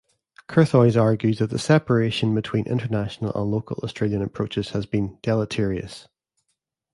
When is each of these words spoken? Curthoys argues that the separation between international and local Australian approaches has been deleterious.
Curthoys 0.49 0.99
argues 0.99 1.37
that 1.37 1.51
the 1.51 1.59
separation 1.59 2.33
between 2.33 2.65
international 2.65 3.31
and 3.39 3.51
local 3.51 3.77
Australian 3.83 4.23
approaches 4.23 4.69
has 4.71 4.87
been 4.87 5.19
deleterious. 5.21 6.07